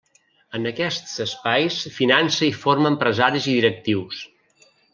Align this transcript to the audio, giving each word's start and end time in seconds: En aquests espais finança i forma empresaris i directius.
En 0.59 0.63
aquests 0.69 1.13
espais 1.25 1.77
finança 1.99 2.49
i 2.49 2.57
forma 2.63 2.91
empresaris 2.95 3.49
i 3.53 3.57
directius. 3.61 4.27